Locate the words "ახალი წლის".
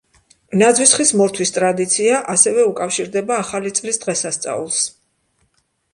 3.45-4.01